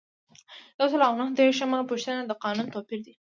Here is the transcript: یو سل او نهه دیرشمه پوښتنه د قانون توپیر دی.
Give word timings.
یو 0.77 0.87
سل 0.91 1.01
او 1.07 1.13
نهه 1.19 1.31
دیرشمه 1.37 1.79
پوښتنه 1.89 2.21
د 2.25 2.31
قانون 2.43 2.67
توپیر 2.73 2.99
دی. 3.05 3.13